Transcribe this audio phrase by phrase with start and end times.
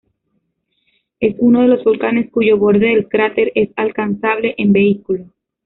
[1.19, 5.27] Es uno de los volcanes cuyo borde del cráter es alcanzable en vehículo.